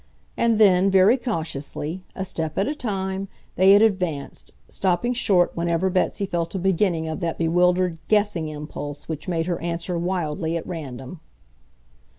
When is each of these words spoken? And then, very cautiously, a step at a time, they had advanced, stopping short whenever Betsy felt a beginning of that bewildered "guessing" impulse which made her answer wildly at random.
And 0.35 0.57
then, 0.57 0.89
very 0.89 1.15
cautiously, 1.15 2.01
a 2.15 2.25
step 2.25 2.57
at 2.57 2.67
a 2.67 2.73
time, 2.73 3.27
they 3.55 3.73
had 3.73 3.83
advanced, 3.83 4.49
stopping 4.67 5.13
short 5.13 5.55
whenever 5.55 5.91
Betsy 5.91 6.25
felt 6.25 6.55
a 6.55 6.57
beginning 6.57 7.07
of 7.07 7.19
that 7.19 7.37
bewildered 7.37 7.99
"guessing" 8.07 8.47
impulse 8.49 9.07
which 9.07 9.27
made 9.27 9.45
her 9.45 9.59
answer 9.61 9.99
wildly 9.99 10.57
at 10.57 10.65
random. 10.65 11.19